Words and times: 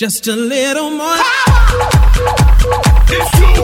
Just 0.00 0.28
a 0.28 0.34
little 0.34 0.90
more. 0.90 1.14
It's 3.04 3.30
2010. 3.36 3.60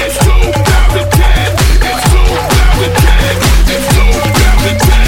It's 0.00 0.16
2010. 0.16 1.52
It's 1.84 2.04
2010. 2.08 3.36
It's 3.68 3.84
2010. 3.92 5.04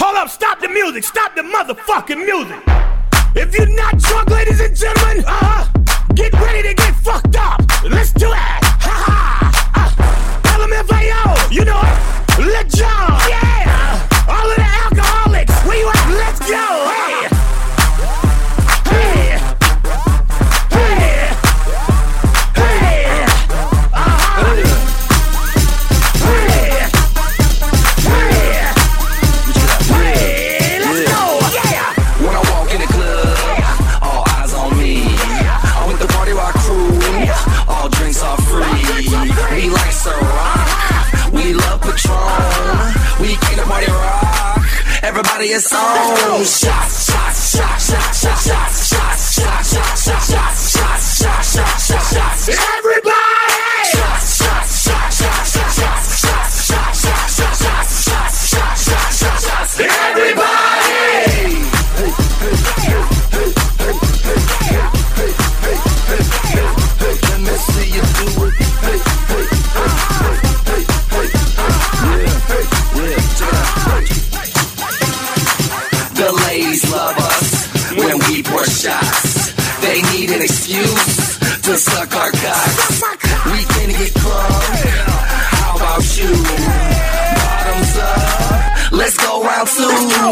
Hold 0.00 0.16
up, 0.16 0.30
stop 0.30 0.58
the 0.60 0.68
music. 0.70 1.04
Stop 1.04 1.34
the 1.34 1.42
motherfucking 1.42 2.24
music. 2.24 2.62
If 3.36 3.54
you're 3.58 3.76
not 3.76 3.98
drunk, 3.98 4.30
ladies 4.30 4.60
and 4.60 4.74
gentlemen, 4.74 5.22
uh 5.26 5.32
huh. 5.32 5.73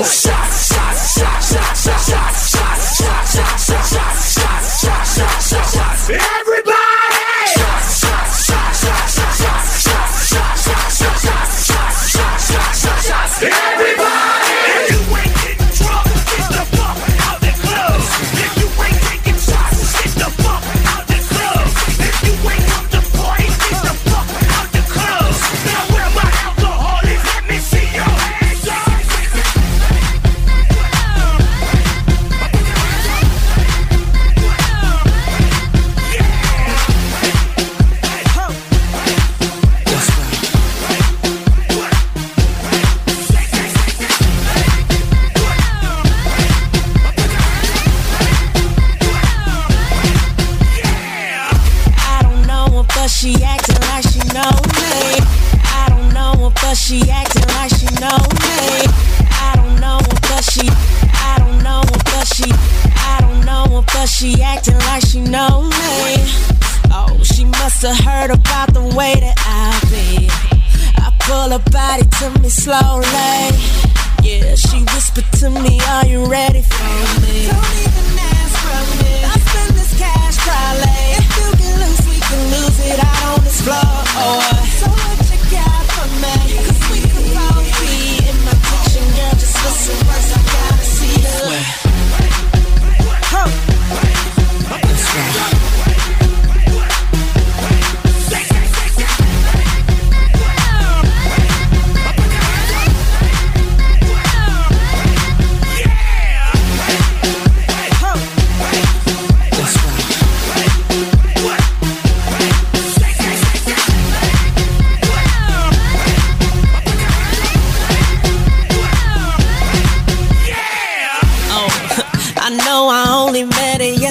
Shots. 0.00 0.51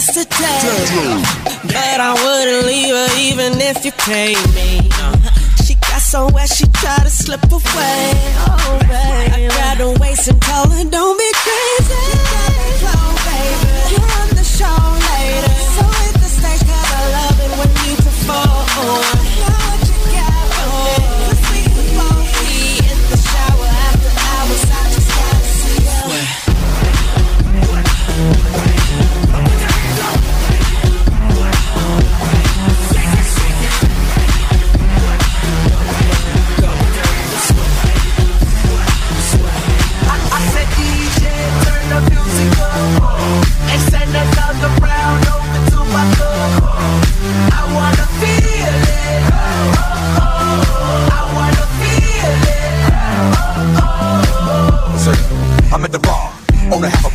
yesterday 0.01 1.21
But 1.63 1.99
I 2.01 2.13
wouldn't 2.17 2.65
leave 2.65 2.89
her 2.89 3.09
even 3.19 3.61
if 3.61 3.85
you 3.85 3.91
paid 3.91 4.41
me. 4.57 4.89
Uh, 4.97 5.15
she 5.63 5.75
got 5.75 6.01
somewhere 6.01 6.47
she 6.47 6.65
tried 6.81 7.03
to 7.03 7.09
slip 7.09 7.43
away. 7.45 8.03
Oh 8.49 8.79
baby 8.81 9.45
I 9.45 9.47
grabbed 9.53 9.81
her 9.81 9.93
waist 10.01 10.27
and 10.27 10.41
told 10.41 10.73
her 10.73 10.83
don't 10.89 11.17
be 11.17 11.31
crazy. 11.45 12.01
You 12.13 12.21
got 12.33 12.49
me 12.57 12.69
close 12.81 13.19
baby. 13.29 13.69
You're 13.93 14.11
on 14.21 14.29
the 14.39 14.45
show 14.57 14.81
lady 15.05 15.20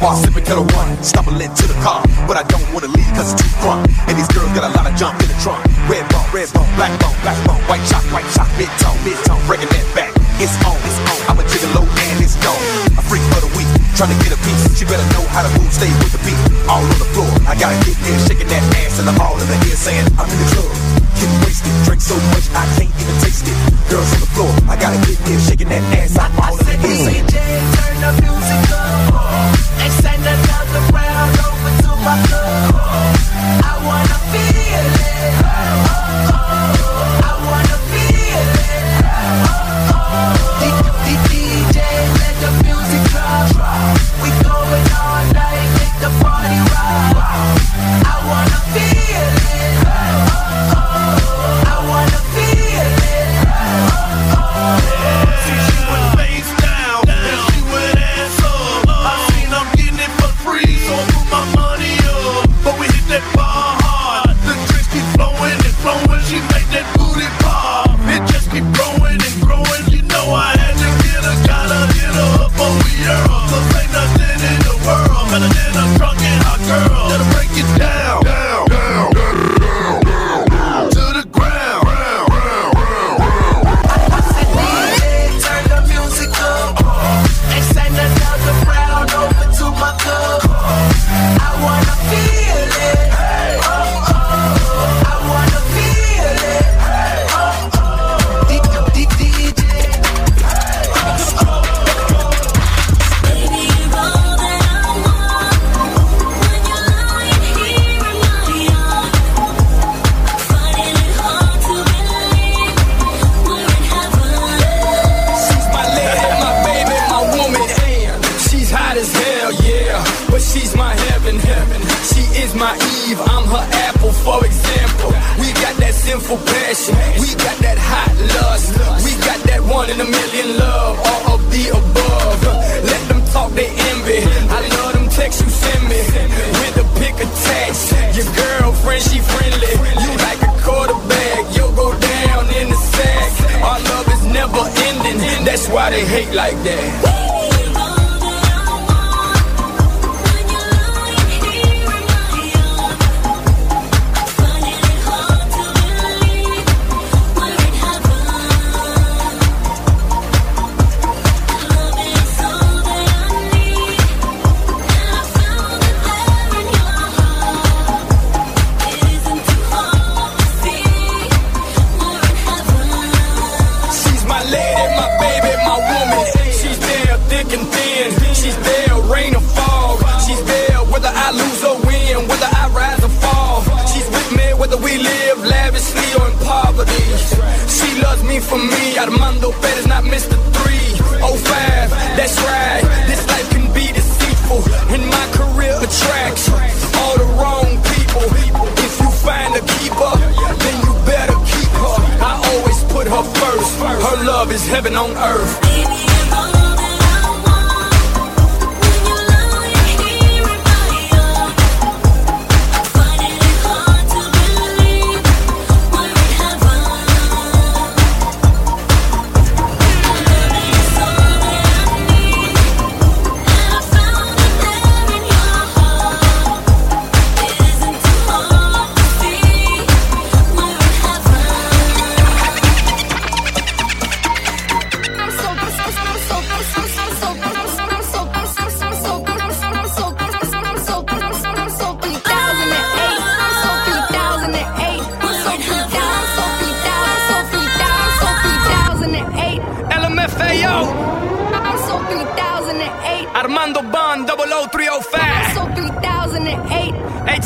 bar, 0.07 0.15
sipping 0.15 0.47
Ketel 0.47 0.63
One. 0.79 0.91
stumbling 1.03 1.51
to 1.51 1.65
the 1.67 1.75
car, 1.83 1.99
but 2.31 2.39
I 2.39 2.45
don't 2.47 2.63
wanna 2.71 2.87
leave 2.95 3.11
cause 3.19 3.35
it's 3.35 3.43
too 3.43 3.51
crunk. 3.59 3.83
And 4.07 4.15
these 4.15 4.31
girls 4.31 4.47
got 4.55 4.63
a 4.63 4.73
lot 4.79 4.87
of 4.87 4.95
junk 4.95 5.19
in 5.19 5.27
the 5.27 5.39
trunk. 5.43 5.59
Red 5.91 6.07
bone, 6.15 6.27
red 6.31 6.47
bone, 6.55 6.71
black 6.79 6.95
bone, 7.03 7.17
black 7.27 7.39
bone, 7.43 7.59
white 7.67 7.83
chalk, 7.91 8.07
white 8.15 8.29
chalk, 8.31 8.47
mid 8.55 8.71
tone, 8.79 8.95
mid 9.03 9.19
tone, 9.27 9.43
breaking 9.51 9.71
that 9.75 9.87
back. 9.99 10.15
It's 10.39 10.55
on, 10.63 10.79
it's 10.87 10.99
on. 11.11 11.19
I'm 11.27 11.39
a 11.43 11.45
gigolo 11.51 11.83
and 11.83 12.19
it's 12.23 12.39
gone. 12.39 12.63
A 12.95 13.03
freak 13.03 13.25
for 13.35 13.43
the 13.43 13.51
week, 13.59 13.71
trying 13.99 14.15
to 14.15 14.19
get 14.23 14.31
a 14.31 14.39
piece. 14.47 14.63
She 14.79 14.87
better 14.87 15.07
know 15.19 15.27
how 15.35 15.43
to 15.43 15.51
move, 15.59 15.73
stay 15.75 15.91
with 15.99 16.15
the 16.15 16.23
beat. 16.23 16.39
All 16.71 16.87
on 16.87 16.99
the 17.03 17.09
floor, 17.11 17.31
I 17.51 17.59
gotta 17.59 17.79
get 17.83 17.99
there, 18.07 18.19
shaking 18.31 18.49
that 18.55 18.63
ass, 18.87 19.03
and 19.03 19.11
I'm 19.11 19.19
all 19.19 19.35
in 19.35 19.49
the 19.51 19.59
ear 19.67 19.75
saying, 19.75 20.07
I'm 20.15 20.31
in 20.31 20.39
the 20.39 20.49
club 20.55 20.86
get 21.21 21.31
wasted. 21.45 21.73
Drink 21.85 22.01
so 22.01 22.17
much 22.33 22.47
I 22.53 22.65
can't 22.77 22.93
even 22.93 23.17
taste 23.21 23.47
it. 23.49 23.57
Girls 23.91 24.11
on 24.15 24.21
the 24.21 24.31
floor, 24.35 24.53
I 24.69 24.77
gotta 24.77 24.99
get 25.07 25.19
there, 25.25 25.41
shaking 25.41 25.69
that 25.69 25.83
ass. 25.97 26.17
I, 26.19 26.29
I 26.29 26.51
all 26.51 26.57
said, 26.59 26.79
in. 26.85 27.27
DJ, 27.27 27.37
turn 27.77 27.97
the 28.05 28.13
music 28.23 28.63
up 28.73 29.17
and 29.83 29.93
send 30.03 30.23
another 30.23 30.83
round 30.93 31.35
over 31.47 31.73
to 31.83 31.91
my 32.05 32.17
club. 32.29 32.75
I 33.65 33.73
wanna 33.87 34.19
feel 34.31 35.83
it. 35.83 35.86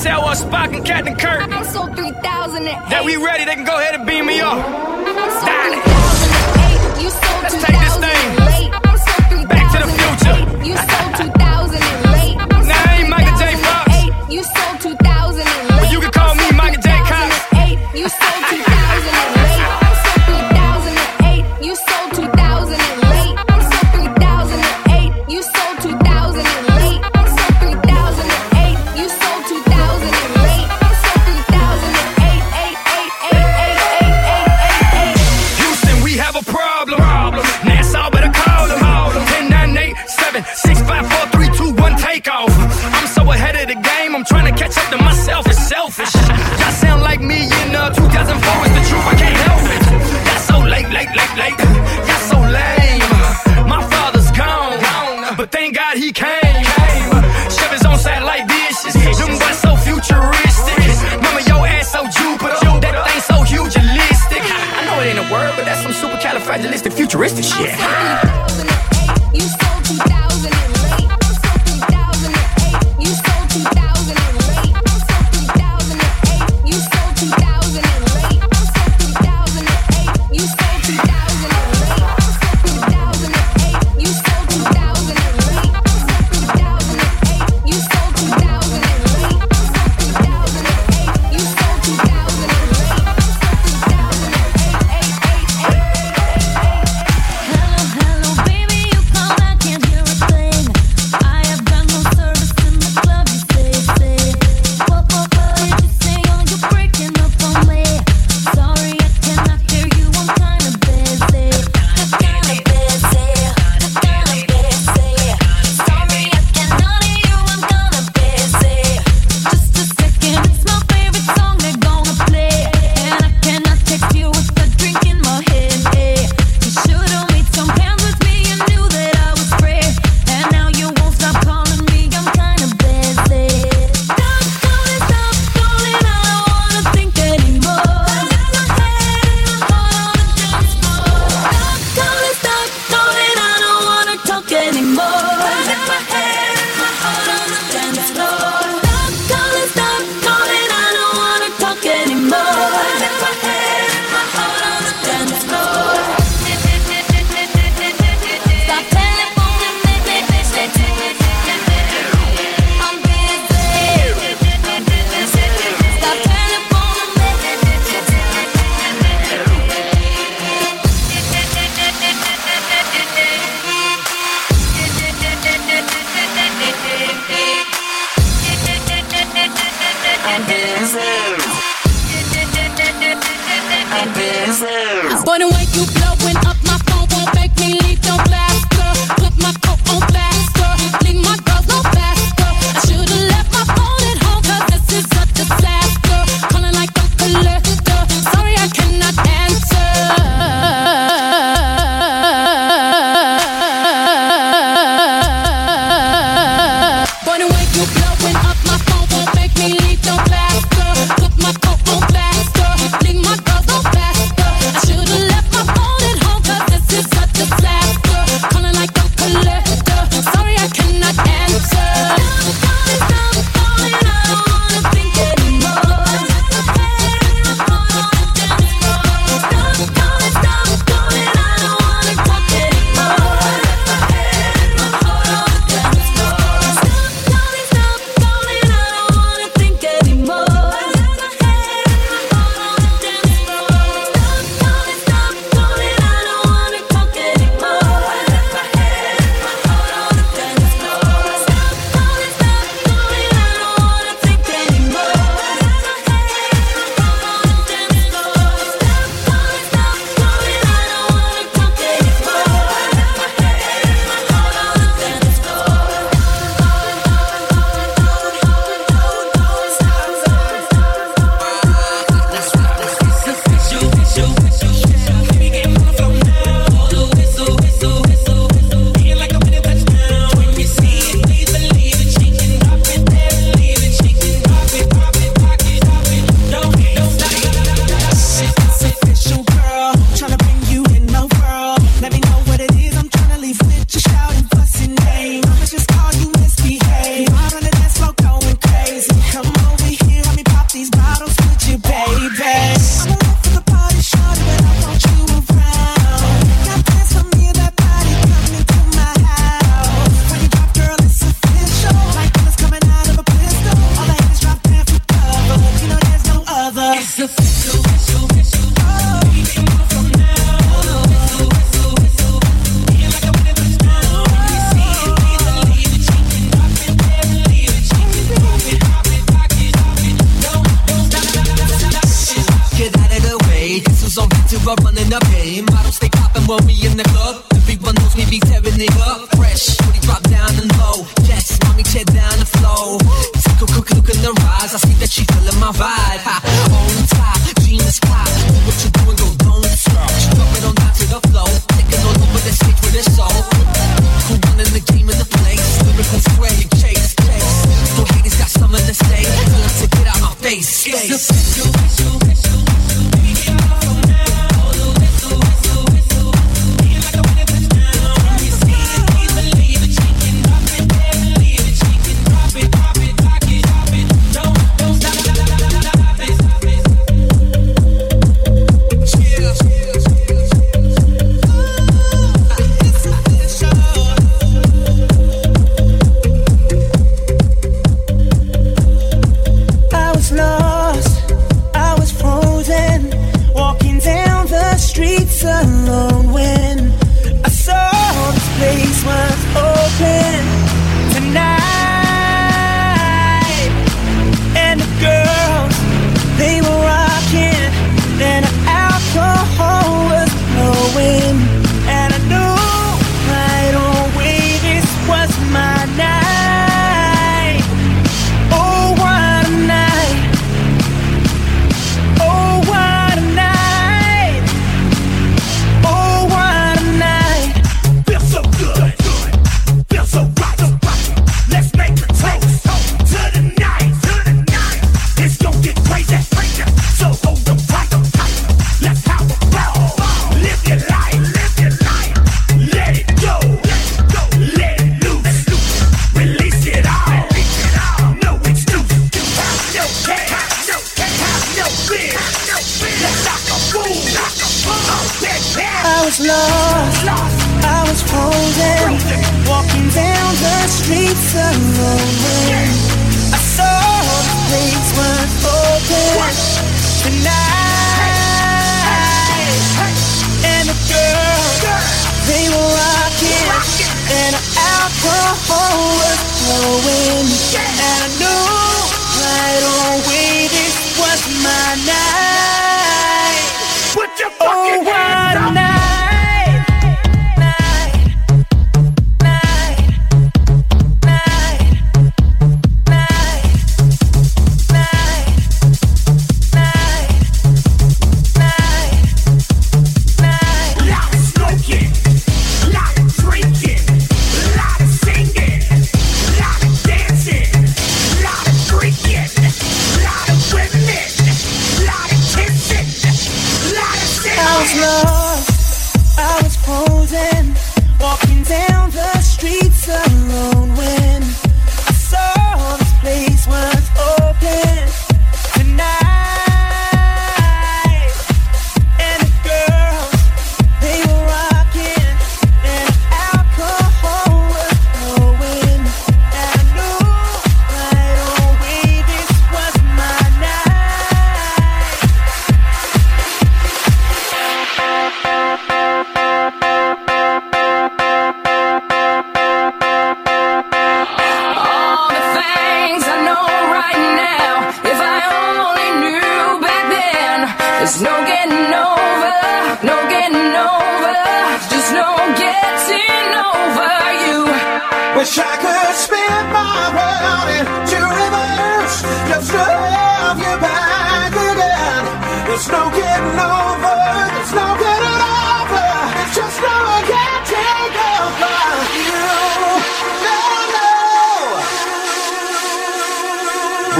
Tell 0.02 0.24
us 0.24 0.42
Spock 0.42 0.74
and 0.74 0.84
Captain 0.84 1.14
Kirk. 1.14 1.52
I 1.52 1.62
sold 1.62 1.94
3,000 1.94 2.64
That 2.64 3.02
we 3.04 3.16
ready, 3.16 3.44
they 3.44 3.54
can 3.54 3.64
go 3.64 3.78
ahead 3.78 3.94
and 3.94 4.06
beam 4.06 4.24
me 4.24 4.40
up. 4.40 4.99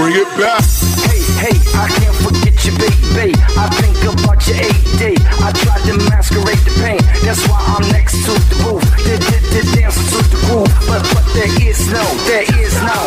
bring 0.01 0.17
it 0.17 0.31
back. 0.33 0.65
Hey, 1.05 1.21
hey, 1.37 1.57
I 1.77 1.85
can't 2.01 2.17
forget 2.25 2.57
you, 2.65 2.73
baby. 2.81 3.37
I 3.53 3.69
think 3.77 3.93
about 4.01 4.41
your 4.49 4.57
eight 4.57 4.81
day. 4.97 5.15
I 5.45 5.53
tried 5.53 5.85
to 5.85 5.93
masquerade 6.09 6.57
the 6.65 6.73
pain. 6.81 7.01
That's 7.21 7.45
why 7.45 7.61
I'm 7.61 7.85
next 7.93 8.25
to 8.25 8.33
the 8.33 8.57
roof. 8.65 8.81
Did, 9.05 9.21
did, 9.29 9.43
did, 9.53 9.67
dance 9.77 10.01
to 10.09 10.19
the 10.25 10.39
groove. 10.49 10.73
But, 10.89 11.05
but 11.13 11.25
there 11.37 11.53
is 11.61 11.77
no, 11.93 12.01
there 12.25 12.49
is 12.57 12.73
no. 12.81 12.97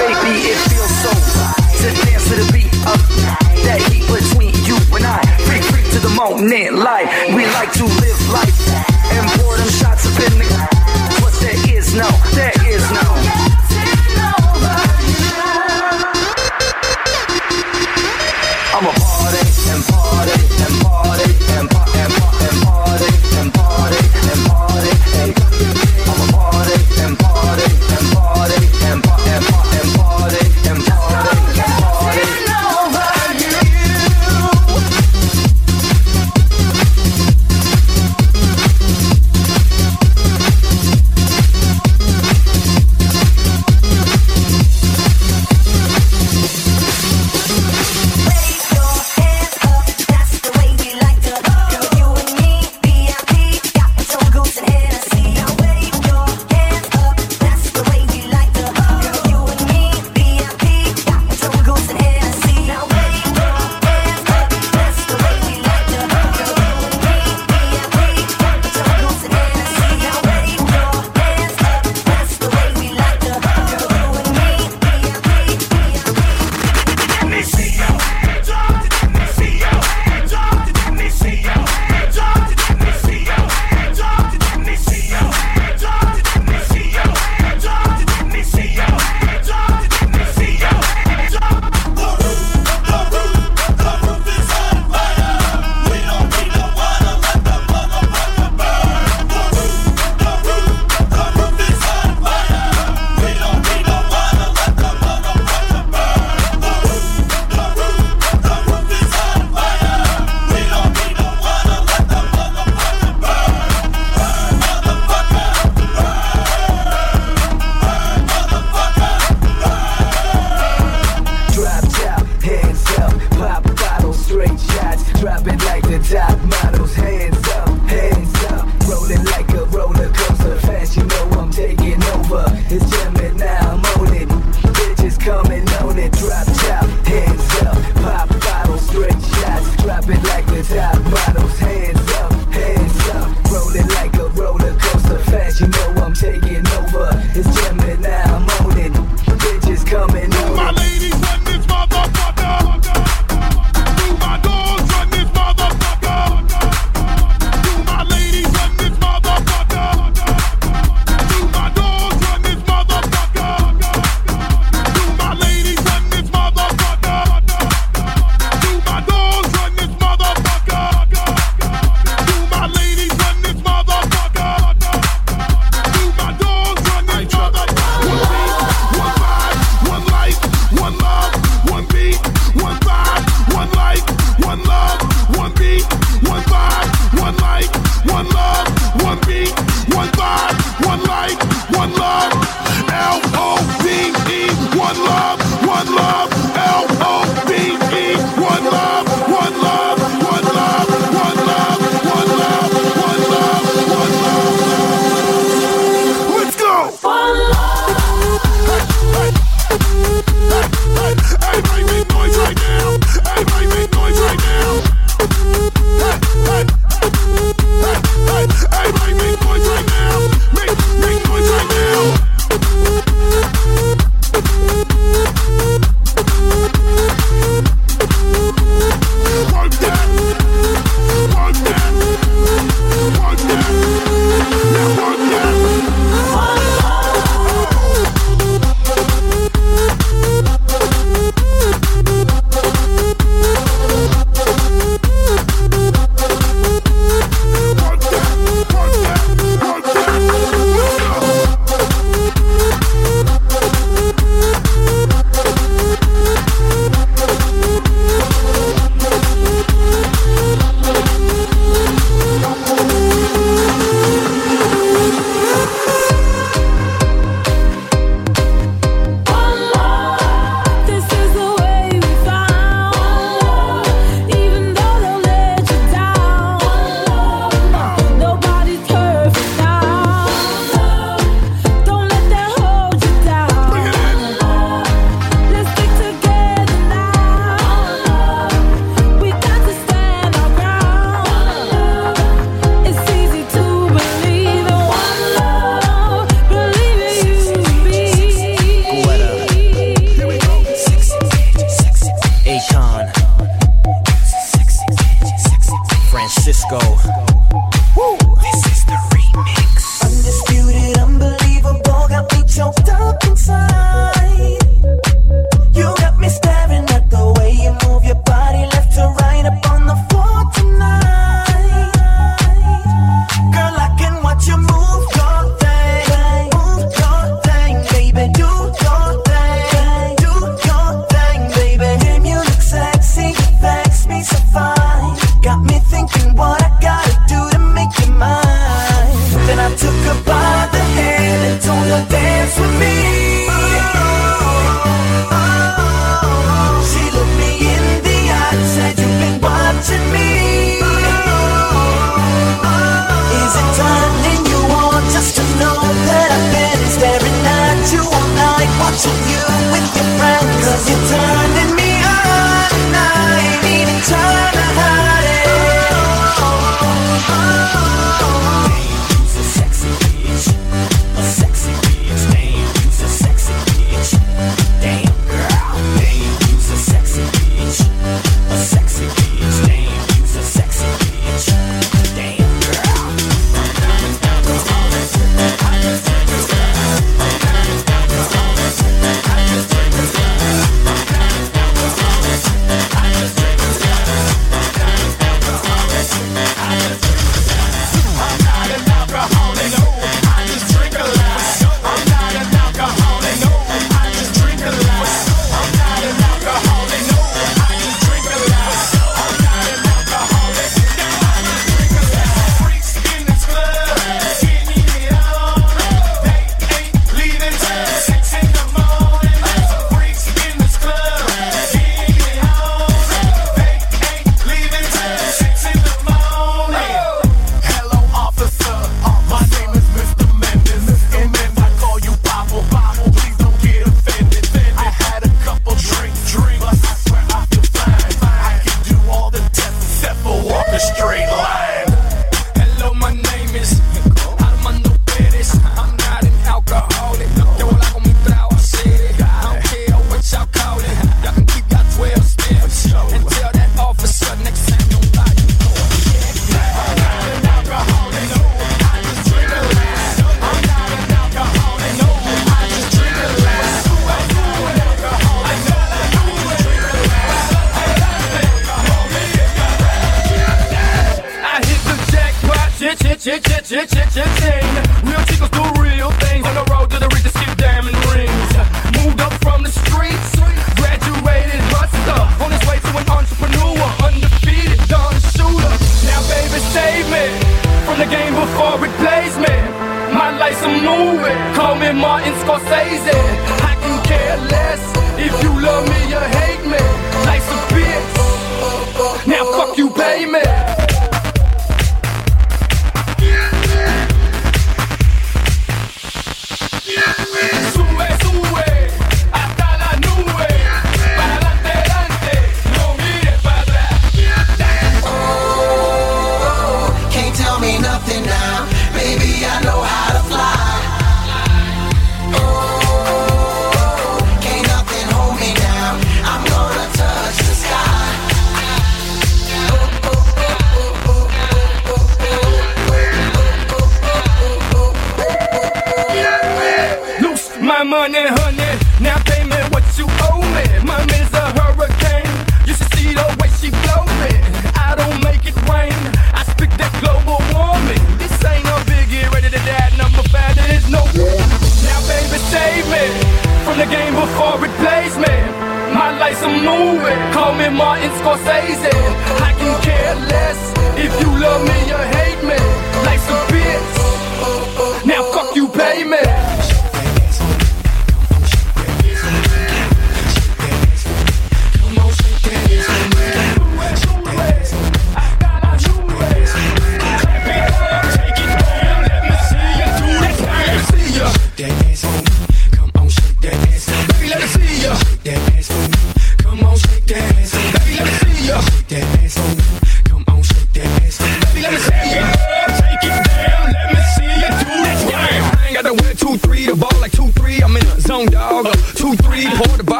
Baby, 0.00 0.48
it 0.48 0.58
feels 0.72 0.94
so 1.04 1.12
to 1.12 1.88
dance 2.08 2.24
to 2.32 2.40
the 2.40 2.48
beat 2.48 2.72
of 2.88 2.96
that 3.68 3.84
heat 3.92 4.08
between 4.08 4.56
you 4.64 4.80
and 4.96 5.04
I. 5.04 5.20
Free, 5.44 5.60
free 5.60 5.84
to 5.92 6.00
the 6.00 6.12
moment, 6.16 6.80
life. 6.80 7.08
We 7.36 7.44
like 7.52 7.72
to 7.76 7.84
live 7.84 8.20
life 8.32 8.56
and 9.12 9.24
pour 9.36 9.60
them 9.60 9.68
shots 9.68 10.08
up 10.08 10.16
in 10.24 10.40
the. 10.40 10.48
But 11.20 11.36
there 11.44 11.60
is 11.76 11.92
no, 11.92 12.08
there 12.32 12.56
is 12.64 12.84
no. 12.96 13.43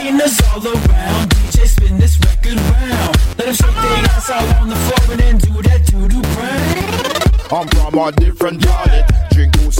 Latinas 0.00 0.40
all 0.54 0.66
around. 0.66 1.30
DJ 1.30 1.66
spin 1.66 1.98
this 1.98 2.18
record 2.20 2.58
round. 2.58 3.16
Let 3.36 3.46
them 3.46 3.54
shake 3.54 3.74
their 3.74 4.04
ass 4.10 4.30
out 4.30 4.60
on 4.60 4.68
the 4.68 4.76
floor 4.76 5.12
and 5.12 5.20
then 5.20 5.38
do 5.38 5.62
that 5.62 5.86
doo 5.86 6.08
doo 6.08 6.22
brown. 6.22 7.60
I'm 7.60 7.68
from 7.68 7.98
a 7.98 8.12
different 8.12 8.62
planet. 8.62 9.09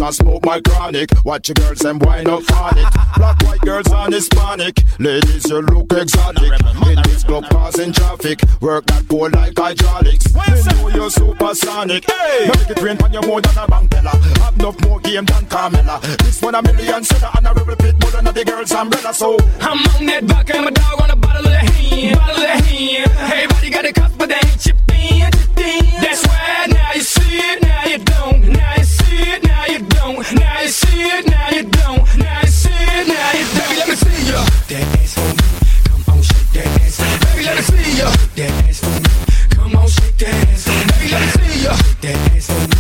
Booze 0.00 0.16
smoke 0.16 0.46
my 0.46 0.60
chronic. 0.62 1.10
Watch 1.26 1.48
your 1.48 1.54
girls 1.56 1.84
and 1.84 2.02
wind 2.02 2.26
up 2.26 2.50
on 2.52 2.78
it. 2.78 2.86
Black, 3.16 3.42
white 3.42 3.60
girls 3.60 3.86
and 3.92 4.14
Hispanic. 4.14 4.82
Ladies, 4.98 5.44
you 5.48 5.60
look 5.60 5.92
exotic. 5.92 6.52
In 6.86 7.02
this 7.04 7.22
club 7.22 7.44
causing 7.50 7.92
traffic. 7.92 8.40
Work 8.62 8.86
that 8.86 9.06
pole 9.08 9.28
like 9.30 9.58
hydraulics. 9.58 10.24
They 10.24 10.62
know 10.72 10.88
you're 10.88 11.10
supersonic. 11.10 12.10
Hey, 12.10 12.48
make 12.48 12.70
it 12.70 12.80
rain 12.80 12.96
on 13.02 13.12
you 13.12 13.20
more 13.22 13.42
than 13.42 13.58
a 13.58 13.66
bank 13.68 13.90
teller. 13.90 14.08
Have 14.40 14.58
enough 14.58 14.80
more 14.86 15.00
game 15.00 15.26
than 15.26 15.44
Carmella. 15.46 16.00
This 16.24 16.40
one 16.40 16.54
a 16.54 16.62
million 16.62 17.04
seller 17.04 17.30
and 17.36 17.46
a 17.46 17.52
rebel 17.52 17.76
pit 17.76 17.94
more 18.00 18.10
than 18.10 18.24
the 18.24 18.44
girls 18.44 18.72
umbrella. 18.72 19.12
So 19.12 19.36
I'm 19.60 19.86
on 19.96 20.06
that 20.06 20.26
buck 20.26 20.48
and 20.50 20.64
my 20.64 20.70
dog 20.70 21.00
on 21.02 21.10
a 21.10 21.16
bottle 21.16 21.44
of 21.44 21.52
the 21.52 21.58
hand, 21.58 22.16
bottle 22.16 22.42
of 22.42 22.48
hand. 22.48 23.10
Everybody 23.18 23.70
got 23.70 23.84
a 23.84 23.92
cup, 23.92 24.12
but 24.16 24.28
they 24.30 24.36
ain't 24.36 24.60
chipped 24.60 24.90
in. 24.92 25.30
That's 26.00 26.26
why 26.26 26.66
now 26.70 26.92
you 26.94 27.02
see 27.02 27.36
it, 27.36 27.62
now 27.62 27.84
you 27.84 27.98
don't. 27.98 28.48
Now 28.48 28.74
you 28.76 28.84
see 28.84 29.30
it, 29.32 29.42
now 29.42 29.66
you 29.66 29.78
don't. 29.80 29.89
Now 29.94 30.61
you 30.61 30.68
see 30.68 31.03
it, 31.03 31.26
now 31.26 31.48
you 31.50 31.62
don't. 31.64 32.18
Now 32.18 32.40
you 32.42 32.48
see 32.48 32.70
it, 32.70 33.09
now 33.09 33.33
you 33.33 33.44
don't. 33.44 33.68
Baby, 33.68 33.76
let 33.79 33.88
me 33.88 33.96
see 33.96 34.31
ya. 34.31 34.44
That 34.68 34.98
ass 35.00 35.14
for 35.14 35.29
me. 35.29 35.46
Come 35.85 36.14
on, 36.14 36.22
shake 36.22 36.50
that 36.53 36.66
ass. 36.81 36.98
Baby, 37.24 37.44
let 37.44 37.57
me 37.57 37.62
see 37.62 37.98
ya. 37.98 38.11
That 38.37 38.68
ass 38.68 38.81
for 38.81 38.90
me. 38.90 39.11
Come 39.50 39.76
on, 39.76 39.88
shake 39.88 40.16
that 40.18 40.48
ass. 40.48 40.64
Baby, 40.66 41.12
let 41.12 41.20
me 41.20 41.29
see 41.31 41.64
ya. 41.64 41.72
That 42.03 42.37
ass 42.37 42.46
for 42.46 42.68
me. 42.68 42.79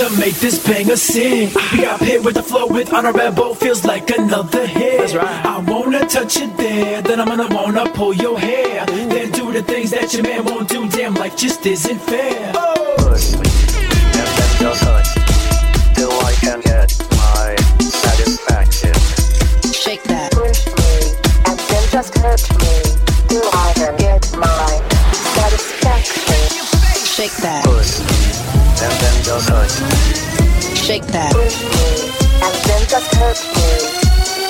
To 0.00 0.16
make 0.18 0.34
this 0.36 0.66
banger 0.66 0.96
sing. 0.96 1.50
We 1.72 1.84
up 1.84 2.00
here 2.00 2.22
with 2.22 2.34
the 2.34 2.42
flow 2.42 2.66
with 2.66 2.90
honor 2.92 3.12
rebel 3.12 3.54
feels 3.54 3.84
like 3.84 4.08
another 4.16 4.66
hit. 4.66 4.98
That's 4.98 5.14
right. 5.14 5.44
I 5.44 5.58
wanna 5.58 6.06
touch 6.06 6.38
it 6.38 6.56
there, 6.56 7.02
then 7.02 7.20
I'm 7.20 7.28
gonna 7.28 7.54
wanna 7.54 7.84
pull 7.92 8.14
your 8.14 8.38
hair, 8.38 8.86
then 8.86 9.30
do 9.32 9.52
the 9.52 9.62
things 9.62 9.90
that 9.90 10.14
your 10.14 10.22
man 10.22 10.44
won't 10.44 10.68
do. 10.70 10.88
Damn, 10.88 11.14
life 11.14 11.36
just 11.36 11.66
isn't 11.66 11.98
fair. 11.98 12.52
push 12.96 13.32
me, 13.32 13.48
and 14.16 14.28
then 14.38 14.52
just 14.60 14.82
touch 14.82 15.08
till 15.94 16.12
I 16.28 16.32
can 16.40 16.60
get 16.62 16.90
my 17.20 17.56
satisfaction. 18.02 18.94
Shake 19.70 20.04
that. 20.04 20.32
Push 20.32 20.66
me, 20.78 20.92
and 21.44 21.58
then 21.68 21.84
just 21.92 22.16
hurt 22.16 22.44
me. 22.60 22.74
Till 23.28 23.48
I 23.52 23.72
can 23.76 23.96
get 23.98 24.22
my 24.32 24.70
satisfaction. 25.36 26.24
Shake 27.04 27.36
that. 27.44 27.64
Push 27.64 28.00
me, 28.00 28.09
and 28.82 28.92
then 29.00 29.16
just 29.22 29.48
touch 29.48 29.74
Shake 30.76 31.04
that. 31.12 31.32
Push 31.36 31.60
me, 31.60 32.08
and 32.40 32.56
then 32.64 32.82
just 32.88 33.12
hurt 33.14 33.36
me. 33.52 33.68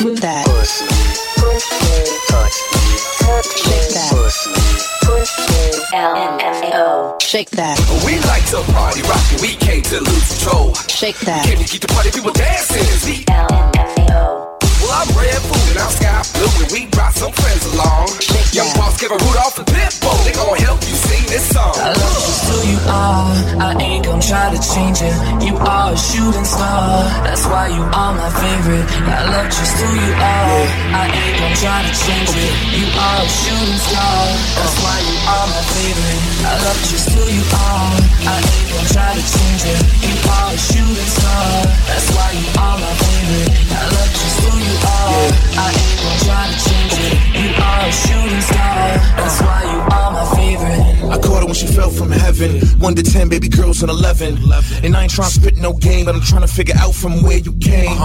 Move 0.07 0.21
that. 0.23 0.47
push 0.47 0.87
me, 0.87 1.03
Push 1.37 1.67
me, 1.83 1.99
touch 2.31 2.57
me, 2.71 2.85
hurt 3.27 3.47
me. 3.51 3.59
Shake 3.59 3.91
that. 3.91 4.11
push 4.15 4.41
me. 4.47 4.63
Push 5.03 5.35
me, 5.51 5.63
LMFAO. 5.99 7.21
Shake 7.21 7.51
that. 7.59 7.77
We 8.07 8.23
like 8.31 8.47
to 8.55 8.63
party, 8.73 9.03
rock, 9.03 9.27
we 9.43 9.57
came 9.59 9.83
to 9.91 9.99
lose 9.99 10.27
control. 10.39 10.75
Shake 10.87 11.19
that. 11.27 11.45
Can 11.45 11.59
you 11.59 11.67
keep 11.67 11.83
the 11.83 11.89
party 11.89 12.11
people 12.11 12.33
dancing? 12.33 12.87
It's 12.87 13.05
the 13.05 13.25
LMFAO. 13.27 14.47
Well, 14.81 14.95
I'm 14.95 15.11
Redfoo 15.19 15.59
and 15.75 15.79
I'm 15.83 15.91
Sky 15.91 16.23
Blu 16.39 16.47
and 16.63 16.71
we 16.73 16.87
brought 16.95 17.15
some 17.15 17.33
friends 17.33 17.67
along. 17.75 18.15
Young 18.55 18.71
boss 18.79 18.95
give 18.99 19.11
a 19.11 19.19
Rudolf 19.19 19.57
the 19.57 19.65
Pitbull. 19.67 20.17
They 20.25 20.33
gon' 20.33 20.57
help 20.59 20.81
you 20.87 20.95
sing 20.95 21.10
this 21.31 21.47
song. 21.55 21.71
I 21.79 21.95
love 21.95 22.15
you 22.19 22.27
just 22.27 22.45
who 22.51 22.59
you 22.67 22.81
are. 22.91 23.31
I 23.63 23.71
ain't 23.79 24.05
gon' 24.05 24.21
try 24.21 24.51
to 24.51 24.59
change 24.59 24.99
it. 24.99 25.15
You 25.47 25.55
are 25.57 25.95
a 25.95 25.97
shooting 25.97 26.45
star. 26.45 27.07
That's 27.23 27.47
why 27.47 27.71
you 27.71 27.87
are 27.87 28.13
my 28.19 28.31
favorite. 28.35 28.87
I 29.07 29.31
love 29.31 29.47
just 29.47 29.79
who 29.79 29.89
you 29.95 30.13
are. 30.19 30.63
I 30.91 31.07
ain't 31.07 31.35
gon' 31.39 31.55
try 31.63 31.79
to 31.87 31.93
change 31.95 32.35
it. 32.35 32.53
You 32.75 32.87
are 32.91 33.23
a 33.23 33.31
shooting 33.31 33.81
star. 33.87 34.19
That's 34.59 34.77
why 34.83 34.97
you 35.07 35.17
are 35.31 35.47
my 35.55 35.63
favorite. 35.71 36.21
I 36.51 36.55
love 36.67 36.81
just 36.91 37.07
who 37.15 37.23
you 37.31 37.45
are. 37.47 37.95
I 38.27 38.37
ain't 38.43 38.69
gon' 38.75 38.89
try 38.91 39.11
to 39.15 39.23
change 39.23 39.63
it. 39.71 39.81
You 40.03 40.15
are 40.35 40.51
a 40.51 40.59
shooting 40.59 41.11
star. 41.15 41.47
That's 41.87 42.09
why 42.11 42.29
you 42.35 42.47
are 42.59 42.77
my 42.83 42.93
favorite. 43.07 43.51
I 43.71 43.83
love 43.87 44.11
just 44.19 44.37
who 44.43 44.51
you 44.59 44.75
are. 44.83 45.27
I 45.63 45.69
ain't 45.79 45.99
gon' 46.03 46.21
try 46.27 46.43
to 46.51 46.57
change 46.59 46.95
it. 47.07 47.15
You 47.39 47.49
are 47.55 47.83
a 47.87 47.93
shooting 47.95 48.45
star. 48.51 48.83
That's 49.15 49.39
why 49.47 49.61
you 49.71 49.79
are 49.95 50.11
my 50.11 50.27
favorite. 50.35 50.90
I 51.11 51.19
caught 51.19 51.43
her 51.43 51.47
when 51.47 51.55
she 51.55 51.67
fell 51.67 51.91
from 51.91 52.11
heaven. 52.11 52.63
One 52.79 52.95
to 52.95 53.03
ten, 53.03 53.29
baby 53.29 53.49
girls 53.49 53.83
on 53.83 53.91
eleven. 53.91 54.39
And 54.85 54.97
I 54.97 55.03
ain't 55.03 55.13
trying 55.13 55.29
to 55.29 55.35
spit 55.35 55.57
no 55.59 55.73
game, 55.75 56.07
but 56.07 56.15
I'm 56.15 56.23
trying 56.23 56.47
to 56.47 56.53
figure 56.53 56.75
out 56.79 56.95
from 56.95 57.23
where 57.23 57.39
you 57.39 57.53
came. 57.59 57.99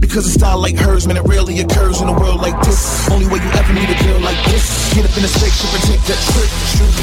Because 0.00 0.26
a 0.26 0.30
style 0.30 0.58
like 0.58 0.76
hers, 0.76 1.06
man, 1.06 1.16
it 1.16 1.22
rarely 1.22 1.60
occurs 1.60 2.00
in 2.02 2.08
a 2.08 2.12
world 2.12 2.40
like 2.42 2.58
this. 2.66 3.08
Only 3.08 3.26
way 3.30 3.38
you 3.38 3.50
ever 3.54 3.72
need 3.72 3.88
a 3.88 3.98
girl 4.02 4.20
like 4.20 4.42
this. 4.50 4.92
Get 4.94 5.06
up 5.06 5.14
in 5.16 5.24
a 5.24 5.30
spaceship 5.30 5.70
and 5.70 5.84
take 5.86 6.04
that 6.10 6.20
trip. 6.34 6.50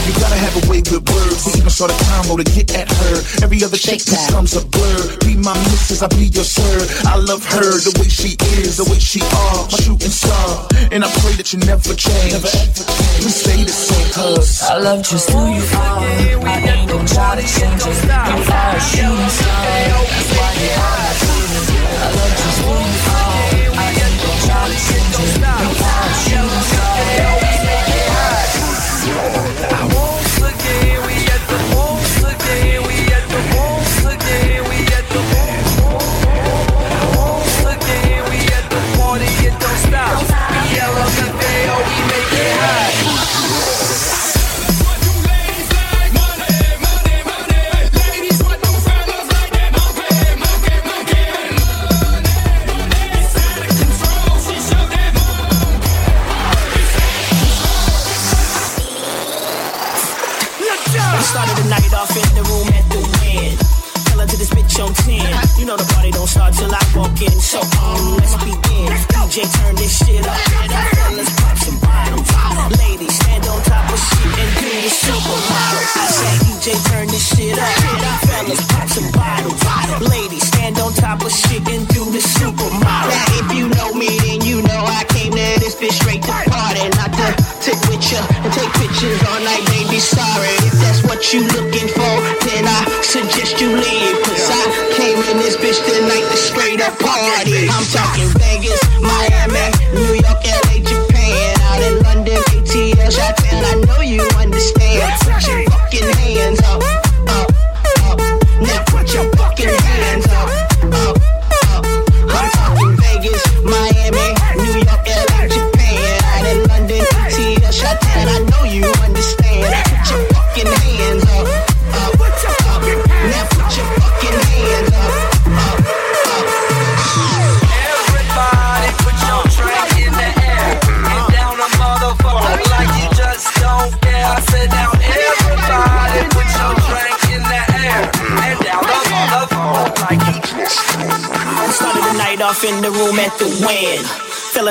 You 0.06 0.14
gotta 0.20 0.36
have 0.36 0.56
a 0.60 0.64
way 0.70 0.84
with 0.84 1.08
words. 1.08 1.48
We 1.48 1.56
even 1.56 1.72
start 1.72 1.92
a 1.92 1.98
combo 2.12 2.36
to 2.36 2.44
get 2.44 2.76
at 2.76 2.92
her. 2.92 3.16
Every 3.40 3.64
other 3.64 3.78
chick 3.78 4.04
becomes 4.04 4.60
a 4.60 4.66
blur. 4.68 5.18
Be 5.24 5.40
my 5.40 5.56
missus, 5.72 6.04
I'll 6.04 6.12
be 6.12 6.28
your 6.28 6.44
sir. 6.44 6.76
I 7.08 7.16
love 7.16 7.46
her 7.56 7.80
the 7.80 7.96
way 7.96 8.12
she 8.12 8.36
is, 8.60 8.76
the 8.76 8.86
way 8.92 9.00
she 9.00 9.24
are. 9.24 9.64
My 9.72 9.80
shooting 9.80 10.12
star. 10.12 10.68
And 10.92 11.08
I 11.08 11.10
pray 11.24 11.34
that 11.40 11.54
you 11.56 11.60
never 11.64 11.96
change. 11.96 12.36
Never 12.36 12.52
ever 12.52 12.84
change. 12.84 13.24
We 13.24 13.32
stay 13.32 13.64
the 13.64 13.72
same, 13.72 14.12
cuz 14.12 14.62
I 14.68 14.78
love 14.78 15.08
just 15.08 15.29
who 15.32 15.42
you 15.56 15.66
are. 15.78 16.00
I 16.48 16.58
ain't 16.74 16.90
gon' 16.90 17.06
try 17.06 17.36
to 17.36 17.42
change 17.42 17.82
it. 17.82 18.10
Are 18.10 18.76
a 18.76 18.80
shooting 18.80 19.30
star. 19.30 19.66
That's 20.10 20.32
why 20.38 20.52
you 20.62 20.72
are 20.78 21.49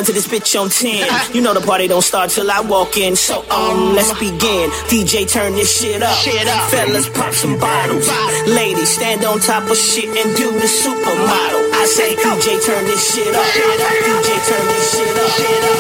to 0.09 0.15
this 0.15 0.27
bitch 0.27 0.57
on 0.57 0.71
10. 0.71 1.37
You 1.37 1.43
know 1.43 1.53
the 1.53 1.61
party 1.61 1.87
don't 1.87 2.01
start 2.03 2.31
till 2.31 2.51
I 2.51 2.61
walk 2.61 2.97
in. 2.97 3.15
So, 3.15 3.45
um, 3.51 3.93
let's 3.95 4.09
begin. 4.19 4.71
DJ, 4.89 5.29
turn 5.29 5.53
this 5.53 5.69
shit 5.69 6.03
up. 6.03 6.17
Shit 6.17 6.49
up. 6.49 6.71
Fellas, 6.71 7.09
pop 7.11 7.35
some 7.35 7.61
bottles. 7.61 8.09
Ladies, 8.49 8.89
stand 8.89 9.23
on 9.25 9.39
top 9.39 9.69
of 9.69 9.77
shit 9.77 10.09
and 10.09 10.35
do 10.35 10.51
the 10.51 10.65
supermodel. 10.65 11.63
I 11.77 11.85
say, 11.85 12.17
DJ, 12.17 12.57
turn 12.65 12.85
this 12.89 13.05
shit 13.13 13.35
up. 13.35 13.45
DJ, 13.45 14.29
turn 14.49 14.67
this 14.73 14.97
shit 14.97 15.13
up. 15.13 15.29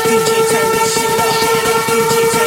DJ, 0.04 0.30
turn 0.52 0.68
this 0.76 0.92
shit 0.94 1.20
up. 1.24 1.32
DJ, 1.88 2.12
turn 2.12 2.12
this 2.12 2.28
shit 2.28 2.34
up. 2.34 2.37